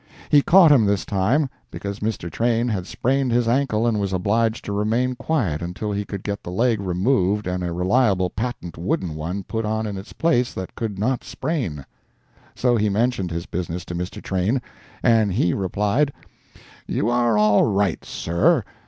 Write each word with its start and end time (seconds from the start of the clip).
He 0.29 0.41
caught 0.41 0.71
him 0.71 0.85
this 0.85 1.05
time, 1.05 1.47
because 1.69 1.99
Mr. 1.99 2.31
Train 2.31 2.69
had 2.69 2.87
sprained 2.87 3.31
his 3.31 3.47
ankle 3.47 3.85
and 3.85 3.99
was 3.99 4.13
obliged 4.13 4.65
to 4.65 4.73
remain 4.73 5.13
quiet 5.13 5.61
until 5.61 5.91
he 5.91 6.05
could 6.05 6.23
get 6.23 6.41
the 6.41 6.49
leg 6.49 6.79
removed 6.81 7.45
and 7.45 7.63
a 7.63 7.71
reliable 7.71 8.31
patent 8.31 8.79
wooden 8.79 9.13
one 9.13 9.43
put 9.43 9.63
on 9.63 9.85
in 9.85 9.97
its 9.97 10.11
place 10.11 10.55
that 10.55 10.73
could 10.73 10.97
not 10.97 11.23
sprain. 11.23 11.85
So 12.55 12.77
he 12.77 12.89
mentioned 12.89 13.29
his 13.29 13.45
business 13.45 13.85
to 13.85 13.93
Mr. 13.93 14.23
Train, 14.23 14.59
and 15.03 15.33
he 15.33 15.53
replied: 15.53 16.11
"You 16.87 17.11
are 17.11 17.37
all 17.37 17.65
right, 17.65 18.03
Sir. 18.03 18.63